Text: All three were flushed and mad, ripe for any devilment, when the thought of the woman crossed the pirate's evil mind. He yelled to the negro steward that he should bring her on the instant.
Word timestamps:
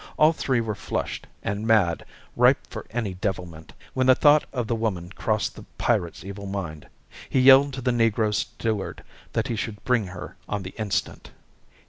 All 0.17 0.33
three 0.33 0.61
were 0.61 0.73
flushed 0.73 1.27
and 1.43 1.67
mad, 1.67 2.05
ripe 2.35 2.65
for 2.67 2.87
any 2.89 3.13
devilment, 3.13 3.73
when 3.93 4.07
the 4.07 4.15
thought 4.15 4.45
of 4.51 4.65
the 4.65 4.73
woman 4.73 5.11
crossed 5.11 5.55
the 5.55 5.63
pirate's 5.77 6.23
evil 6.23 6.47
mind. 6.47 6.87
He 7.29 7.39
yelled 7.39 7.73
to 7.75 7.81
the 7.81 7.91
negro 7.91 8.33
steward 8.33 9.03
that 9.33 9.47
he 9.47 9.55
should 9.55 9.83
bring 9.83 10.07
her 10.07 10.35
on 10.49 10.63
the 10.63 10.73
instant. 10.79 11.29